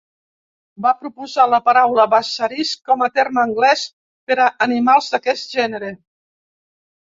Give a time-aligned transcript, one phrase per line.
[0.85, 3.85] Va proposar la paraula bassarisk com a terme anglès
[4.31, 5.95] per a animals d'aquest gènere.